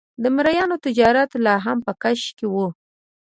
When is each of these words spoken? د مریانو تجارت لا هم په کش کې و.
د 0.23 0.25
مریانو 0.35 0.81
تجارت 0.85 1.29
لا 1.45 1.55
هم 1.65 1.77
په 1.85 1.93
کش 2.01 2.21
کې 2.37 2.47
و. 2.53 2.55